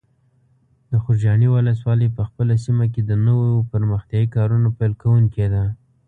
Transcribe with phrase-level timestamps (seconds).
[0.91, 5.63] د خوږیاڼي ولسوالۍ په خپله سیمه کې د نویو پرمختیایي کارونو پیل کوونکی ده.